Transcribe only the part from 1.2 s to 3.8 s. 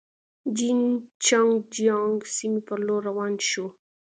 چنګ جیانګ سیمې پر لور روان شوو.